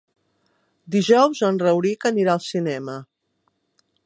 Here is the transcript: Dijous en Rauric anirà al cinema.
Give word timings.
Dijous 0.95 1.43
en 1.49 1.61
Rauric 1.65 2.09
anirà 2.13 2.35
al 2.37 2.45
cinema. 2.49 3.01